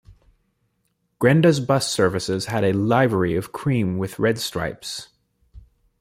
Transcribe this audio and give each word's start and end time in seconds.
Grenda's 1.19 1.59
Bus 1.59 1.87
Services 1.87 2.47
had 2.47 2.63
a 2.63 2.73
livery 2.73 3.35
of 3.35 3.51
cream 3.51 3.99
with 3.99 4.17
red 4.17 4.39
stripes. 4.39 5.09